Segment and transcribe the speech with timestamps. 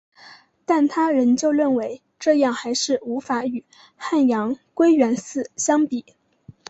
[0.65, 3.63] 但她依旧认为这样还是无法与
[3.95, 6.03] 汉阳归元寺相比。